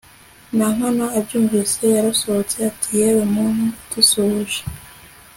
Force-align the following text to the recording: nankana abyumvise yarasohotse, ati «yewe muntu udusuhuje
nankana 0.57 1.05
abyumvise 1.17 1.83
yarasohotse, 1.95 2.55
ati 2.69 2.87
«yewe 2.99 3.23
muntu 3.35 3.63
udusuhuje 3.77 4.61